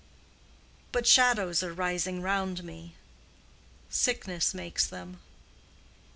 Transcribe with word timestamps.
But 0.91 1.05
shadows 1.05 1.61
are 1.61 1.71
rising 1.75 2.23
round 2.23 2.63
me. 2.63 2.95
Sickness 3.91 4.51
makes 4.51 4.87
them. 4.87 5.19